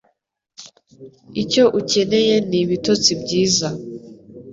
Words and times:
Icyo 1.41 1.63
ukeneye 1.79 2.35
ni 2.49 2.57
ibitotsi 2.63 3.09
byiza. 3.21 3.67